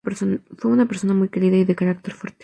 Fue 0.57 0.71
una 0.71 0.87
persona 0.87 1.13
muy 1.13 1.29
querida 1.29 1.57
y 1.57 1.63
de 1.63 1.75
carácter 1.75 2.15
fuerte. 2.15 2.39